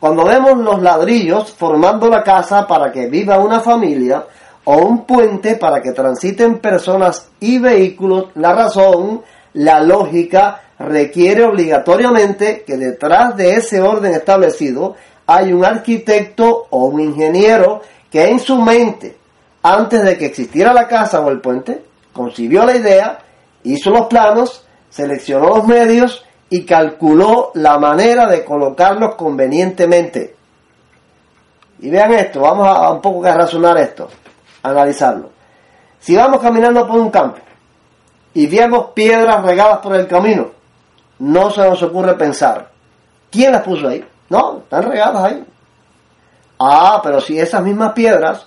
Cuando 0.00 0.24
vemos 0.24 0.56
los 0.58 0.82
ladrillos 0.82 1.52
formando 1.52 2.08
la 2.08 2.22
casa 2.22 2.66
para 2.66 2.90
que 2.90 3.06
viva 3.08 3.38
una 3.38 3.60
familia 3.60 4.24
o 4.64 4.76
un 4.78 5.06
puente 5.06 5.56
para 5.56 5.80
que 5.80 5.92
transiten 5.92 6.58
personas 6.58 7.30
y 7.40 7.58
vehículos, 7.58 8.26
la 8.34 8.52
razón, 8.52 9.22
la 9.54 9.80
lógica 9.80 10.62
requiere 10.78 11.44
obligatoriamente 11.44 12.62
que 12.66 12.76
detrás 12.76 13.36
de 13.36 13.54
ese 13.54 13.80
orden 13.80 14.14
establecido 14.14 14.96
hay 15.26 15.52
un 15.52 15.64
arquitecto 15.64 16.66
o 16.70 16.86
un 16.86 17.00
ingeniero 17.00 17.82
que 18.10 18.28
en 18.28 18.40
su 18.40 18.60
mente, 18.60 19.16
antes 19.62 20.02
de 20.02 20.18
que 20.18 20.26
existiera 20.26 20.72
la 20.72 20.88
casa 20.88 21.20
o 21.20 21.30
el 21.30 21.40
puente, 21.40 21.82
concibió 22.12 22.64
la 22.64 22.76
idea, 22.76 23.18
hizo 23.62 23.90
los 23.90 24.06
planos, 24.06 24.66
seleccionó 24.88 25.48
los 25.48 25.66
medios 25.66 26.24
y 26.48 26.64
calculó 26.64 27.52
la 27.54 27.78
manera 27.78 28.26
de 28.26 28.44
colocarlos 28.44 29.14
convenientemente. 29.14 30.34
Y 31.78 31.90
vean 31.90 32.12
esto, 32.14 32.40
vamos 32.40 32.66
a 32.66 32.90
un 32.90 33.00
poco 33.00 33.24
a 33.24 33.34
razonar 33.34 33.78
esto, 33.78 34.08
analizarlo. 34.62 35.30
Si 35.98 36.16
vamos 36.16 36.40
caminando 36.40 36.86
por 36.86 36.98
un 36.98 37.10
campo 37.10 37.38
y 38.34 38.46
vemos 38.46 38.90
piedras 38.94 39.44
regadas 39.44 39.78
por 39.78 39.94
el 39.96 40.06
camino, 40.06 40.50
no 41.18 41.50
se 41.50 41.60
nos 41.60 41.82
ocurre 41.82 42.14
pensar, 42.14 42.70
¿quién 43.30 43.52
las 43.52 43.62
puso 43.62 43.88
ahí? 43.88 44.04
No, 44.28 44.58
están 44.58 44.84
regadas 44.84 45.24
ahí. 45.24 45.44
Ah, 46.58 47.00
pero 47.02 47.20
si 47.20 47.38
esas 47.38 47.62
mismas 47.62 47.92
piedras 47.92 48.46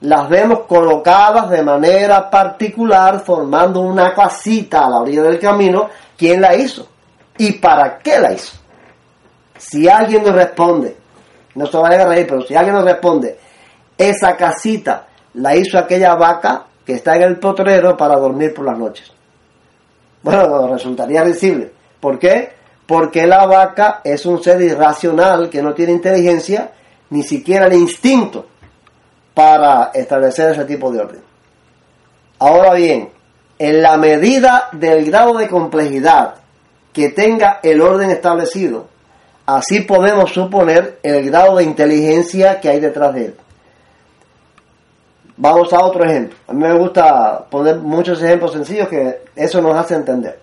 las 0.00 0.28
vemos 0.28 0.60
colocadas 0.60 1.50
de 1.50 1.62
manera 1.62 2.30
particular 2.30 3.20
formando 3.20 3.80
una 3.80 4.14
casita 4.14 4.86
a 4.86 4.90
la 4.90 4.98
orilla 4.98 5.22
del 5.22 5.38
camino, 5.38 5.90
¿quién 6.16 6.40
la 6.40 6.54
hizo? 6.54 6.88
¿Y 7.36 7.52
para 7.52 7.98
qué 7.98 8.18
la 8.18 8.32
hizo? 8.32 8.56
Si 9.58 9.88
alguien 9.88 10.22
nos 10.22 10.34
responde, 10.34 10.96
no 11.54 11.66
se 11.66 11.76
vaya 11.76 12.02
a 12.02 12.06
reír, 12.06 12.26
pero 12.26 12.42
si 12.42 12.54
alguien 12.54 12.74
nos 12.76 12.84
responde, 12.84 13.38
esa 14.00 14.34
casita 14.34 15.06
la 15.34 15.54
hizo 15.54 15.78
aquella 15.78 16.14
vaca 16.14 16.64
que 16.86 16.94
está 16.94 17.16
en 17.16 17.22
el 17.22 17.38
potrero 17.38 17.96
para 17.98 18.16
dormir 18.16 18.54
por 18.54 18.64
las 18.64 18.78
noches. 18.78 19.12
Bueno, 20.22 20.68
resultaría 20.68 21.22
visible. 21.22 21.70
¿Por 22.00 22.18
qué? 22.18 22.50
Porque 22.86 23.26
la 23.26 23.44
vaca 23.44 24.00
es 24.02 24.24
un 24.24 24.42
ser 24.42 24.62
irracional 24.62 25.50
que 25.50 25.62
no 25.62 25.74
tiene 25.74 25.92
inteligencia, 25.92 26.72
ni 27.10 27.22
siquiera 27.22 27.66
el 27.66 27.74
instinto 27.74 28.46
para 29.34 29.90
establecer 29.92 30.52
ese 30.52 30.64
tipo 30.64 30.90
de 30.90 31.00
orden. 31.00 31.20
Ahora 32.38 32.72
bien, 32.72 33.10
en 33.58 33.82
la 33.82 33.98
medida 33.98 34.70
del 34.72 35.04
grado 35.04 35.36
de 35.36 35.46
complejidad 35.46 36.36
que 36.94 37.10
tenga 37.10 37.60
el 37.62 37.82
orden 37.82 38.10
establecido, 38.10 38.88
así 39.44 39.82
podemos 39.82 40.32
suponer 40.32 40.98
el 41.02 41.30
grado 41.30 41.56
de 41.56 41.64
inteligencia 41.64 42.60
que 42.60 42.70
hay 42.70 42.80
detrás 42.80 43.12
de 43.12 43.26
él. 43.26 43.36
Vamos 45.42 45.72
a 45.72 45.82
otro 45.82 46.04
ejemplo. 46.04 46.36
A 46.48 46.52
mí 46.52 46.62
me 46.62 46.74
gusta 46.74 47.46
poner 47.50 47.78
muchos 47.78 48.22
ejemplos 48.22 48.52
sencillos 48.52 48.88
que 48.88 49.22
eso 49.34 49.62
nos 49.62 49.74
hace 49.74 49.94
entender. 49.94 50.38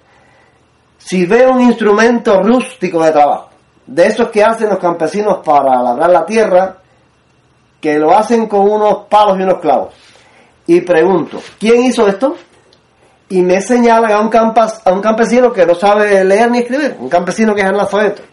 Si 0.98 1.24
veo 1.27 1.51
un 1.51 1.62
instrumento 1.62 2.42
rústico 2.42 3.04
de 3.04 3.12
trabajo, 3.12 3.50
de 3.86 4.08
esos 4.08 4.30
que 4.30 4.44
hacen 4.44 4.70
los 4.70 4.80
campesinos 4.80 5.42
para 5.46 5.84
labrar 5.84 6.10
la 6.10 6.25
tierra, 6.25 6.77
que 7.80 8.00
lo 8.00 8.18
hacen 8.18 8.48
con 8.48 8.62
unos 8.62 9.06
palos 9.08 9.38
y 9.38 9.44
unos 9.44 9.60
clavos. 9.60 9.94
Y 10.66 10.82
pregunto, 10.82 11.39
¿quién 11.60 11.84
hizo 11.84 12.08
esto? 12.08 12.36
Y 13.30 13.44
me 13.44 13.62
señalan 13.62 14.12
a 14.12 14.20
un, 14.20 14.32
a 14.34 14.92
un 14.92 15.01
campesino 15.01 15.54
que 15.54 15.63
no 15.63 15.75
sabe 15.75 16.25
leer 16.25 16.50
ni 16.50 16.60
escribir, 16.60 16.98
un 17.00 17.08
campesino 17.08 17.54
que 17.54 17.62
es 17.62 17.68
analfabeto. 17.68 18.24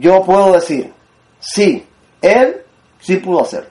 Yo 0.00 0.20
puedo 0.24 0.52
decir, 0.52 0.92
sí, 1.38 1.86
él 2.20 2.62
sí 2.98 3.18
pudo 3.18 3.42
hacerlo. 3.42 3.69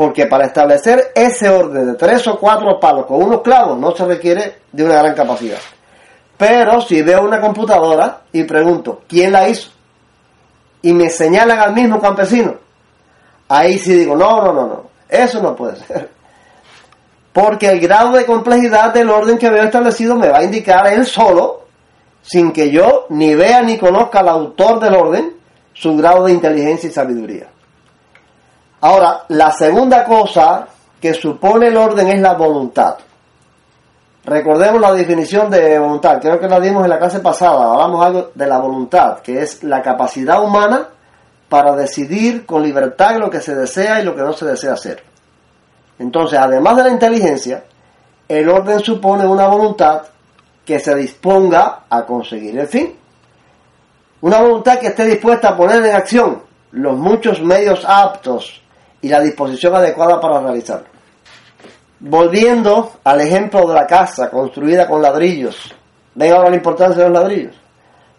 Porque 0.00 0.24
para 0.24 0.46
establecer 0.46 1.12
ese 1.14 1.46
orden 1.50 1.88
de 1.88 1.92
tres 1.92 2.26
o 2.26 2.38
cuatro 2.38 2.80
palos 2.80 3.04
con 3.04 3.22
unos 3.22 3.42
clavos 3.42 3.78
no 3.78 3.94
se 3.94 4.06
requiere 4.06 4.60
de 4.72 4.82
una 4.82 4.94
gran 4.94 5.14
capacidad. 5.14 5.58
Pero 6.38 6.80
si 6.80 7.02
veo 7.02 7.22
una 7.22 7.38
computadora 7.38 8.22
y 8.32 8.44
pregunto, 8.44 9.02
¿quién 9.06 9.30
la 9.30 9.46
hizo? 9.46 9.68
Y 10.80 10.94
me 10.94 11.10
señalan 11.10 11.58
al 11.58 11.74
mismo 11.74 12.00
campesino, 12.00 12.54
ahí 13.46 13.76
sí 13.76 13.92
digo, 13.92 14.16
no, 14.16 14.40
no, 14.40 14.54
no, 14.54 14.66
no, 14.68 14.84
eso 15.06 15.42
no 15.42 15.54
puede 15.54 15.76
ser. 15.76 16.08
Porque 17.34 17.68
el 17.68 17.78
grado 17.78 18.12
de 18.12 18.24
complejidad 18.24 18.94
del 18.94 19.10
orden 19.10 19.36
que 19.36 19.50
veo 19.50 19.64
establecido 19.64 20.16
me 20.16 20.30
va 20.30 20.38
a 20.38 20.44
indicar 20.44 20.90
él 20.94 21.04
solo, 21.04 21.66
sin 22.22 22.52
que 22.52 22.70
yo 22.70 23.04
ni 23.10 23.34
vea 23.34 23.60
ni 23.60 23.76
conozca 23.76 24.20
al 24.20 24.30
autor 24.30 24.80
del 24.80 24.94
orden, 24.94 25.34
su 25.74 25.94
grado 25.94 26.24
de 26.24 26.32
inteligencia 26.32 26.88
y 26.88 26.90
sabiduría. 26.90 27.48
Ahora, 28.82 29.24
la 29.28 29.52
segunda 29.52 30.04
cosa 30.04 30.66
que 31.00 31.14
supone 31.14 31.68
el 31.68 31.76
orden 31.76 32.08
es 32.08 32.20
la 32.20 32.34
voluntad. 32.34 32.96
Recordemos 34.24 34.80
la 34.80 34.92
definición 34.92 35.50
de 35.50 35.78
voluntad, 35.78 36.20
creo 36.20 36.38
que 36.38 36.48
la 36.48 36.60
dimos 36.60 36.84
en 36.84 36.90
la 36.90 36.98
clase 36.98 37.20
pasada, 37.20 37.72
hablamos 37.72 38.04
algo 38.04 38.30
de 38.34 38.46
la 38.46 38.58
voluntad, 38.58 39.20
que 39.20 39.42
es 39.42 39.64
la 39.64 39.80
capacidad 39.82 40.42
humana 40.42 40.88
para 41.48 41.74
decidir 41.74 42.44
con 42.44 42.62
libertad 42.62 43.16
lo 43.16 43.30
que 43.30 43.40
se 43.40 43.54
desea 43.54 44.00
y 44.00 44.04
lo 44.04 44.14
que 44.14 44.22
no 44.22 44.32
se 44.32 44.46
desea 44.46 44.74
hacer. 44.74 45.02
Entonces, 45.98 46.38
además 46.38 46.76
de 46.76 46.82
la 46.84 46.90
inteligencia, 46.90 47.64
el 48.28 48.48
orden 48.48 48.80
supone 48.80 49.26
una 49.26 49.46
voluntad 49.46 50.02
que 50.64 50.78
se 50.78 50.94
disponga 50.94 51.80
a 51.88 52.04
conseguir 52.04 52.58
el 52.58 52.68
fin. 52.68 52.94
Una 54.20 54.40
voluntad 54.40 54.78
que 54.78 54.88
esté 54.88 55.04
dispuesta 55.04 55.48
a 55.48 55.56
poner 55.56 55.84
en 55.84 55.94
acción 55.94 56.42
los 56.72 56.96
muchos 56.96 57.42
medios 57.42 57.84
aptos 57.86 58.62
y 59.02 59.08
la 59.08 59.20
disposición 59.20 59.74
adecuada 59.74 60.20
para 60.20 60.40
realizarlo. 60.40 60.86
Volviendo 62.00 62.92
al 63.04 63.20
ejemplo 63.20 63.66
de 63.66 63.74
la 63.74 63.86
casa 63.86 64.30
construida 64.30 64.86
con 64.86 65.02
ladrillos. 65.02 65.74
¿Ven 66.14 66.32
ahora 66.32 66.50
la 66.50 66.56
importancia 66.56 67.02
de 67.02 67.10
los 67.10 67.20
ladrillos? 67.20 67.54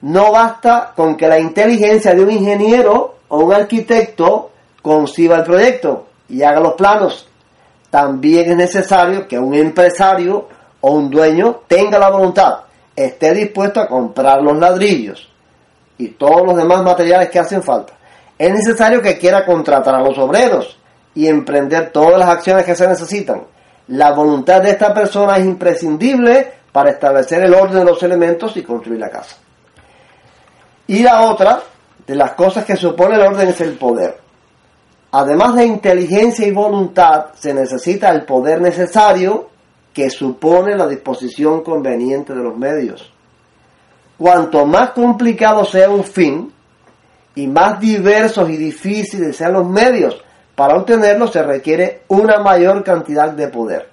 No 0.02 0.32
basta 0.32 0.94
con 0.96 1.16
que 1.16 1.28
la 1.28 1.40
inteligencia 1.40 2.14
de 2.14 2.22
un 2.22 2.32
ingeniero 2.32 3.16
o 3.28 3.40
un 3.40 3.54
arquitecto 3.54 4.52
conciba 4.82 5.38
el 5.38 5.44
proyecto 5.44 6.08
y 6.30 6.42
haga 6.42 6.60
los 6.60 6.74
planos. 6.74 7.28
También 7.90 8.52
es 8.52 8.58
necesario 8.58 9.28
que 9.28 9.38
un 9.38 9.54
empresario 9.54 10.48
o 10.80 10.92
un 10.92 11.10
dueño 11.10 11.62
tenga 11.68 12.00
la 12.00 12.10
voluntad, 12.10 12.62
esté 12.96 13.34
dispuesto 13.34 13.80
a 13.80 13.88
comprar 13.88 14.42
los 14.42 14.58
ladrillos 14.58 15.30
y 15.98 16.10
todos 16.10 16.46
los 16.46 16.56
demás 16.56 16.84
materiales 16.84 17.30
que 17.30 17.40
hacen 17.40 17.62
falta. 17.62 17.94
Es 18.42 18.52
necesario 18.52 19.04
que 19.04 19.20
quiera 19.20 19.46
contratar 19.46 19.94
a 19.94 20.02
los 20.02 20.18
obreros 20.18 20.76
y 21.14 21.28
emprender 21.28 21.92
todas 21.92 22.18
las 22.18 22.30
acciones 22.30 22.66
que 22.66 22.74
se 22.74 22.88
necesitan. 22.88 23.44
La 23.90 24.14
voluntad 24.14 24.64
de 24.64 24.72
esta 24.72 24.92
persona 24.96 25.38
es 25.38 25.46
imprescindible 25.46 26.52
para 26.72 26.90
establecer 26.90 27.44
el 27.44 27.54
orden 27.54 27.78
de 27.78 27.86
los 27.86 28.02
elementos 28.02 28.58
y 28.58 28.64
construir 28.64 29.00
la 29.00 29.12
casa. 29.12 29.36
Y 30.88 31.04
la 31.04 31.22
otra 31.22 31.62
de 32.08 32.16
las 32.16 32.32
cosas 32.32 32.66
que 32.66 32.76
supone 32.76 33.14
el 33.14 33.22
orden 33.22 33.48
es 33.48 33.62
el 33.62 33.78
poder. 33.78 34.18
Además 35.12 35.54
de 35.54 35.66
inteligencia 35.66 36.48
y 36.48 36.52
voluntad, 36.52 37.28
se 37.36 37.54
necesita 37.54 38.10
el 38.10 38.26
poder 38.26 38.60
necesario 38.60 39.52
que 39.94 40.10
supone 40.10 40.76
la 40.76 40.88
disposición 40.88 41.62
conveniente 41.62 42.34
de 42.34 42.42
los 42.42 42.58
medios. 42.58 43.14
Cuanto 44.18 44.66
más 44.66 44.90
complicado 44.94 45.64
sea 45.64 45.92
un 45.92 46.04
fin 46.04 46.52
y 47.36 47.48
más 47.48 47.80
diversos 47.80 48.50
y 48.50 48.58
difíciles 48.58 49.36
sean 49.36 49.54
los 49.54 49.68
medios 49.68 50.22
para 50.56 50.76
obtenerlo, 50.76 51.28
se 51.28 51.42
requiere 51.42 52.04
una 52.10 52.40
mayor 52.40 52.84
cantidad 52.84 53.32
de 53.32 53.48
poder. 53.48 53.90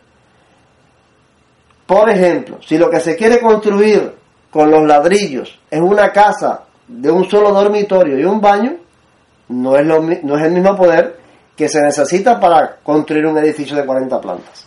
Por 1.87 2.11
ejemplo, 2.11 2.59
si 2.61 2.77
lo 2.77 2.91
que 2.91 3.01
se 3.01 3.17
quiere 3.17 3.41
construir 3.41 4.13
con 4.51 4.71
los 4.71 4.87
ladrillos 4.87 5.59
es 5.71 5.81
una 5.81 6.13
casa 6.13 6.65
de 6.87 7.11
un 7.11 7.29
solo 7.31 7.53
dormitorio 7.53 8.19
y 8.19 8.25
un 8.25 8.41
baño, 8.41 8.77
no 9.49 9.77
es, 9.77 9.87
lo, 9.87 10.03
no 10.03 10.37
es 10.37 10.45
el 10.45 10.53
mismo 10.53 10.77
poder 10.77 11.19
que 11.57 11.69
se 11.69 11.81
necesita 11.81 12.39
para 12.39 12.77
construir 12.83 13.27
un 13.27 13.39
edificio 13.39 13.77
de 13.77 13.87
40 13.87 14.21
plantas. 14.21 14.67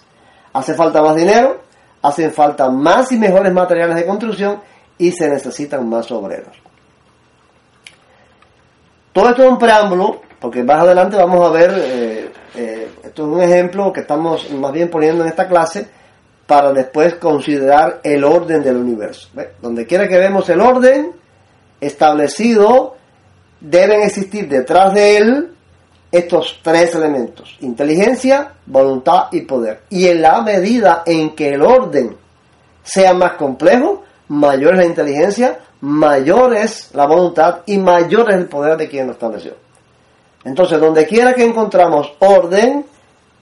Hace 0.53 0.73
falta 0.73 1.01
más 1.01 1.15
dinero, 1.15 1.61
hacen 2.01 2.31
falta 2.31 2.69
más 2.69 3.11
y 3.11 3.17
mejores 3.17 3.53
materiales 3.53 3.95
de 3.95 4.05
construcción 4.05 4.59
y 4.97 5.11
se 5.11 5.29
necesitan 5.29 5.87
más 5.87 6.11
obreros. 6.11 6.57
Todo 9.13 9.29
esto 9.29 9.43
es 9.43 9.49
un 9.49 9.57
preámbulo, 9.57 10.21
porque 10.39 10.63
más 10.63 10.79
adelante 10.81 11.17
vamos 11.17 11.47
a 11.47 11.51
ver, 11.51 11.71
eh, 11.75 12.31
eh, 12.55 12.91
esto 13.03 13.23
es 13.23 13.27
un 13.27 13.41
ejemplo 13.41 13.91
que 13.91 14.01
estamos 14.01 14.49
más 14.51 14.71
bien 14.71 14.89
poniendo 14.89 15.23
en 15.23 15.29
esta 15.29 15.47
clase 15.47 15.87
para 16.47 16.71
después 16.71 17.15
considerar 17.15 17.99
el 18.03 18.23
orden 18.23 18.63
del 18.63 18.77
universo. 18.77 19.29
Donde 19.61 19.85
quiera 19.85 20.07
que 20.07 20.17
vemos 20.17 20.49
el 20.49 20.61
orden 20.61 21.11
establecido, 21.79 22.95
deben 23.59 24.01
existir 24.01 24.47
detrás 24.47 24.93
de 24.93 25.17
él 25.17 25.51
estos 26.11 26.59
tres 26.61 26.93
elementos, 26.93 27.57
inteligencia, 27.61 28.53
voluntad 28.65 29.27
y 29.31 29.41
poder. 29.41 29.83
Y 29.89 30.07
en 30.07 30.21
la 30.21 30.41
medida 30.41 31.03
en 31.05 31.35
que 31.35 31.53
el 31.53 31.61
orden 31.61 32.17
sea 32.83 33.13
más 33.13 33.33
complejo, 33.33 34.03
mayor 34.27 34.73
es 34.73 34.79
la 34.79 34.85
inteligencia, 34.85 35.59
mayor 35.81 36.55
es 36.55 36.93
la 36.93 37.05
voluntad 37.05 37.61
y 37.65 37.77
mayor 37.77 38.29
es 38.29 38.37
el 38.37 38.47
poder 38.47 38.77
de 38.77 38.87
quien 38.87 39.07
lo 39.07 39.13
estableció. 39.13 39.53
Entonces, 40.43 40.79
donde 40.79 41.05
quiera 41.05 41.33
que 41.33 41.43
encontramos 41.43 42.13
orden, 42.19 42.85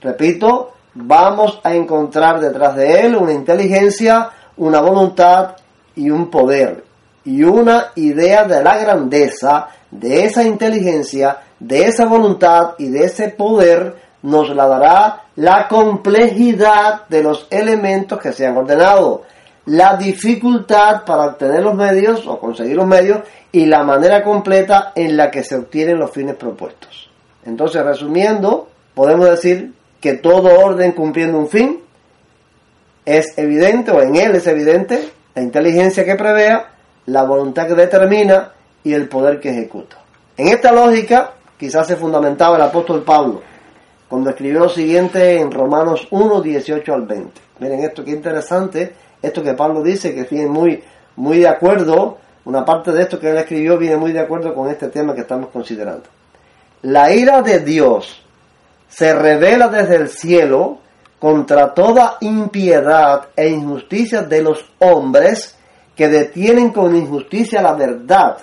repito, 0.00 0.72
vamos 0.94 1.60
a 1.62 1.74
encontrar 1.74 2.40
detrás 2.40 2.76
de 2.76 3.00
él 3.00 3.16
una 3.16 3.32
inteligencia, 3.32 4.30
una 4.56 4.80
voluntad 4.80 5.56
y 5.96 6.10
un 6.10 6.30
poder. 6.30 6.84
Y 7.24 7.42
una 7.42 7.92
idea 7.96 8.44
de 8.44 8.62
la 8.62 8.78
grandeza 8.78 9.68
de 9.90 10.24
esa 10.24 10.42
inteligencia, 10.42 11.38
de 11.58 11.86
esa 11.86 12.06
voluntad 12.06 12.74
y 12.78 12.88
de 12.88 13.04
ese 13.04 13.28
poder 13.28 13.96
nos 14.22 14.54
la 14.54 14.66
dará 14.66 15.22
la 15.36 15.68
complejidad 15.68 17.08
de 17.08 17.22
los 17.22 17.46
elementos 17.50 18.18
que 18.20 18.32
se 18.32 18.46
han 18.46 18.56
ordenado, 18.56 19.22
la 19.70 19.96
dificultad 19.96 21.04
para 21.04 21.26
obtener 21.26 21.62
los 21.62 21.76
medios 21.76 22.26
o 22.26 22.40
conseguir 22.40 22.74
los 22.74 22.88
medios 22.88 23.20
y 23.52 23.66
la 23.66 23.84
manera 23.84 24.24
completa 24.24 24.90
en 24.96 25.16
la 25.16 25.30
que 25.30 25.44
se 25.44 25.54
obtienen 25.54 25.96
los 25.96 26.10
fines 26.10 26.34
propuestos. 26.34 27.08
Entonces, 27.44 27.84
resumiendo, 27.84 28.68
podemos 28.94 29.30
decir 29.30 29.72
que 30.00 30.14
todo 30.14 30.58
orden 30.58 30.90
cumpliendo 30.90 31.38
un 31.38 31.48
fin 31.48 31.80
es 33.04 33.38
evidente 33.38 33.92
o 33.92 34.02
en 34.02 34.16
él 34.16 34.34
es 34.34 34.48
evidente 34.48 35.08
la 35.36 35.42
inteligencia 35.42 36.04
que 36.04 36.16
prevea, 36.16 36.72
la 37.06 37.22
voluntad 37.22 37.68
que 37.68 37.74
determina 37.74 38.50
y 38.82 38.92
el 38.92 39.08
poder 39.08 39.38
que 39.38 39.50
ejecuta. 39.50 39.98
En 40.36 40.48
esta 40.48 40.72
lógica 40.72 41.34
quizás 41.56 41.86
se 41.86 41.94
fundamentaba 41.94 42.56
el 42.56 42.62
apóstol 42.62 43.04
Pablo 43.04 43.40
cuando 44.08 44.30
escribió 44.30 44.58
lo 44.58 44.68
siguiente 44.68 45.38
en 45.38 45.52
Romanos 45.52 46.08
1, 46.10 46.42
18 46.42 46.92
al 46.92 47.02
20. 47.02 47.40
Miren 47.60 47.84
esto, 47.84 48.04
qué 48.04 48.10
interesante, 48.10 48.94
esto 49.22 49.42
que 49.42 49.54
Pablo 49.54 49.82
dice, 49.82 50.14
que 50.14 50.24
viene 50.24 50.48
muy, 50.48 50.82
muy 51.16 51.38
de 51.38 51.48
acuerdo, 51.48 52.18
una 52.44 52.64
parte 52.64 52.92
de 52.92 53.02
esto 53.02 53.18
que 53.18 53.30
él 53.30 53.36
escribió 53.36 53.78
viene 53.78 53.96
muy 53.96 54.12
de 54.12 54.20
acuerdo 54.20 54.54
con 54.54 54.68
este 54.70 54.88
tema 54.88 55.14
que 55.14 55.22
estamos 55.22 55.50
considerando. 55.50 56.04
La 56.82 57.12
ira 57.12 57.42
de 57.42 57.60
Dios 57.60 58.22
se 58.88 59.14
revela 59.14 59.68
desde 59.68 59.96
el 59.96 60.08
cielo 60.08 60.78
contra 61.18 61.74
toda 61.74 62.16
impiedad 62.20 63.28
e 63.36 63.48
injusticia 63.48 64.22
de 64.22 64.42
los 64.42 64.64
hombres 64.78 65.56
que 65.94 66.08
detienen 66.08 66.70
con 66.70 66.96
injusticia 66.96 67.60
la 67.60 67.74
verdad 67.74 68.38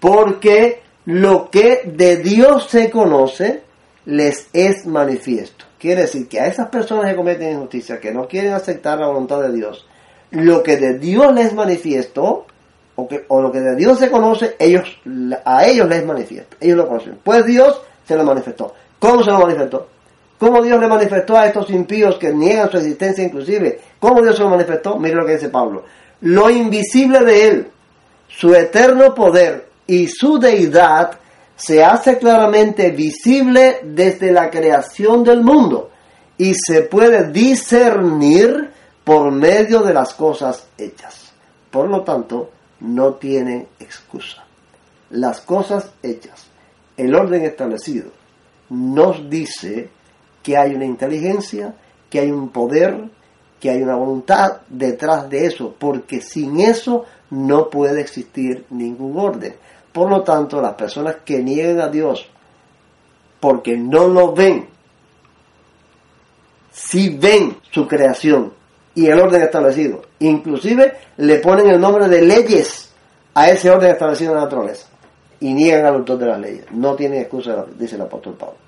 porque 0.00 0.82
lo 1.04 1.50
que 1.50 1.82
de 1.84 2.16
Dios 2.16 2.68
se 2.68 2.90
conoce 2.90 3.62
les 4.06 4.48
es 4.52 4.86
manifiesto. 4.86 5.66
Quiere 5.78 6.02
decir 6.02 6.28
que 6.28 6.40
a 6.40 6.46
esas 6.46 6.68
personas 6.68 7.06
que 7.06 7.16
cometen 7.16 7.52
injusticia, 7.52 8.00
que 8.00 8.12
no 8.12 8.26
quieren 8.26 8.52
aceptar 8.52 8.98
la 8.98 9.06
voluntad 9.06 9.40
de 9.40 9.52
Dios, 9.52 9.86
lo 10.30 10.62
que 10.62 10.76
de 10.76 10.98
Dios 10.98 11.34
les 11.34 11.52
manifiesto, 11.54 12.46
o, 12.94 13.08
que, 13.08 13.24
o 13.28 13.40
lo 13.40 13.50
que 13.50 13.60
de 13.60 13.76
Dios 13.76 13.98
se 13.98 14.10
conoce, 14.10 14.56
ellos, 14.58 15.00
a 15.44 15.66
ellos 15.66 15.88
les 15.88 16.04
manifiesto. 16.04 16.56
Ellos 16.60 16.76
lo 16.76 16.88
conocen. 16.88 17.18
Pues 17.22 17.44
Dios 17.46 17.80
se 18.06 18.16
lo 18.16 18.24
manifestó. 18.24 18.74
¿Cómo 18.98 19.22
se 19.22 19.30
lo 19.30 19.40
manifestó? 19.40 19.88
¿Cómo 20.38 20.62
Dios 20.62 20.80
le 20.80 20.88
manifestó 20.88 21.36
a 21.36 21.46
estos 21.46 21.68
impíos 21.70 22.16
que 22.16 22.32
niegan 22.32 22.70
su 22.70 22.78
existencia 22.78 23.24
inclusive? 23.24 23.80
¿Cómo 23.98 24.22
Dios 24.22 24.36
se 24.36 24.42
lo 24.42 24.50
manifestó? 24.50 24.98
Mire 24.98 25.14
lo 25.14 25.26
que 25.26 25.34
dice 25.34 25.48
Pablo. 25.48 25.84
Lo 26.22 26.48
invisible 26.50 27.20
de 27.20 27.48
Él, 27.48 27.66
su 28.28 28.54
eterno 28.54 29.14
poder 29.14 29.66
y 29.86 30.08
su 30.08 30.38
deidad 30.38 31.18
se 31.56 31.84
hace 31.84 32.16
claramente 32.16 32.90
visible 32.90 33.80
desde 33.82 34.32
la 34.32 34.48
creación 34.48 35.24
del 35.24 35.42
mundo 35.42 35.90
y 36.38 36.54
se 36.54 36.82
puede 36.82 37.30
discernir 37.30 38.70
por 39.04 39.30
medio 39.30 39.82
de 39.82 39.94
las 39.94 40.14
cosas 40.14 40.66
hechas. 40.76 41.32
Por 41.70 41.88
lo 41.88 42.02
tanto, 42.02 42.50
no 42.80 43.14
tiene 43.14 43.68
excusa. 43.78 44.44
Las 45.10 45.40
cosas 45.40 45.92
hechas, 46.02 46.46
el 46.96 47.14
orden 47.14 47.44
establecido, 47.44 48.10
nos 48.70 49.28
dice 49.28 49.90
que 50.42 50.56
hay 50.56 50.74
una 50.74 50.84
inteligencia, 50.84 51.74
que 52.08 52.20
hay 52.20 52.30
un 52.30 52.50
poder, 52.50 53.10
que 53.58 53.70
hay 53.70 53.82
una 53.82 53.96
voluntad 53.96 54.62
detrás 54.68 55.28
de 55.28 55.46
eso, 55.46 55.74
porque 55.78 56.20
sin 56.20 56.60
eso 56.60 57.04
no 57.30 57.68
puede 57.68 58.00
existir 58.00 58.64
ningún 58.70 59.18
orden. 59.18 59.56
Por 59.92 60.08
lo 60.08 60.22
tanto, 60.22 60.60
las 60.60 60.74
personas 60.74 61.16
que 61.24 61.42
niegan 61.42 61.80
a 61.80 61.88
Dios 61.88 62.28
porque 63.40 63.76
no 63.76 64.06
lo 64.06 64.32
ven, 64.34 64.68
si 66.70 67.08
ven 67.16 67.56
su 67.70 67.88
creación 67.88 68.52
y 69.00 69.06
el 69.06 69.18
orden 69.18 69.40
establecido, 69.40 70.02
inclusive 70.18 70.92
le 71.16 71.38
ponen 71.38 71.70
el 71.70 71.80
nombre 71.80 72.06
de 72.06 72.20
leyes 72.20 72.92
a 73.32 73.48
ese 73.48 73.70
orden 73.70 73.92
establecido 73.92 74.32
en 74.32 74.36
la 74.36 74.44
naturaleza 74.44 74.88
y 75.40 75.54
niegan 75.54 75.86
al 75.86 75.94
autor 75.94 76.18
de 76.18 76.26
las 76.26 76.38
leyes. 76.38 76.66
No 76.70 76.94
tienen 76.96 77.22
excusa, 77.22 77.64
dice 77.78 77.94
el 77.94 78.02
apóstol 78.02 78.34
Pablo. 78.34 78.58